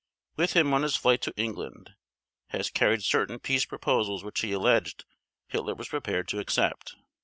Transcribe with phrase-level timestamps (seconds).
[0.35, 1.91] With him on his flight to England,
[2.47, 5.05] Hess carried certain peace proposals which he alleged
[5.45, 6.95] Hitler was prepared to accept.